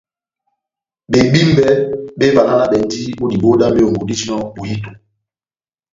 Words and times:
Bebímbe 1.11 1.67
bévalanabɛndini 2.17 3.11
ó 3.23 3.25
diboho 3.31 3.55
dá 3.61 3.67
mehongo 3.75 4.03
dijinɔ 4.09 4.35
bohito. 4.55 4.91